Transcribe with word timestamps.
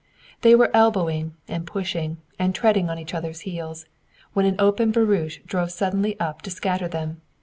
They 0.41 0.55
were 0.55 0.71
elbowing, 0.75 1.35
and 1.47 1.67
pushing, 1.67 2.17
and 2.39 2.55
treading 2.55 2.89
on 2.89 2.97
each 2.97 3.13
other's 3.13 3.41
heels, 3.41 3.85
when 4.33 4.47
an 4.47 4.55
open 4.57 4.91
barouche 4.91 5.37
drove 5.45 5.69
suddenly 5.71 6.19
up 6.19 6.41
to 6.41 6.49
scatter 6.49 6.87
them. 6.87 7.21